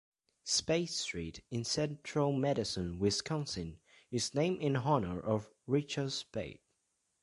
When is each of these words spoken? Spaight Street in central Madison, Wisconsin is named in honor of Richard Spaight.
Spaight 0.45 0.89
Street 0.89 1.43
in 1.51 1.63
central 1.63 2.31
Madison, 2.33 2.97
Wisconsin 2.97 3.77
is 4.09 4.33
named 4.33 4.59
in 4.59 4.75
honor 4.77 5.19
of 5.19 5.51
Richard 5.67 6.11
Spaight. 6.11 6.61